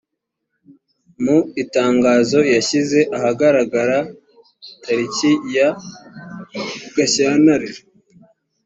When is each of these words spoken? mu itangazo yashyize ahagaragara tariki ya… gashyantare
mu 1.23 1.37
itangazo 1.63 2.39
yashyize 2.53 2.99
ahagaragara 3.17 3.97
tariki 4.83 5.31
ya… 5.55 5.69
gashyantare 6.95 7.67